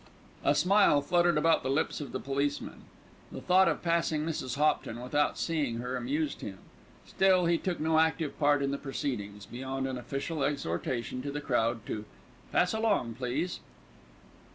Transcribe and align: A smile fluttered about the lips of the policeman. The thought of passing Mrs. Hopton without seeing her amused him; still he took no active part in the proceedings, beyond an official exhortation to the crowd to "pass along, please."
A 0.43 0.55
smile 0.55 0.99
fluttered 1.03 1.37
about 1.37 1.61
the 1.61 1.69
lips 1.69 2.01
of 2.01 2.11
the 2.11 2.19
policeman. 2.19 2.85
The 3.31 3.39
thought 3.39 3.67
of 3.67 3.83
passing 3.83 4.25
Mrs. 4.25 4.55
Hopton 4.57 4.99
without 4.99 5.37
seeing 5.37 5.75
her 5.77 5.95
amused 5.95 6.41
him; 6.41 6.57
still 7.05 7.45
he 7.45 7.59
took 7.59 7.79
no 7.79 7.99
active 7.99 8.39
part 8.39 8.63
in 8.63 8.71
the 8.71 8.79
proceedings, 8.79 9.45
beyond 9.45 9.85
an 9.85 9.99
official 9.99 10.43
exhortation 10.43 11.21
to 11.21 11.31
the 11.31 11.39
crowd 11.39 11.85
to 11.85 12.05
"pass 12.51 12.73
along, 12.73 13.13
please." 13.13 13.59